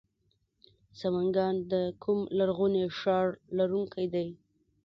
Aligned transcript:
سمنګان 0.99 1.55
د 1.71 1.73
کوم 2.03 2.19
لرغوني 2.37 2.83
ښار 2.99 3.27
لرونکی 3.57 4.05
دی؟ 4.13 4.27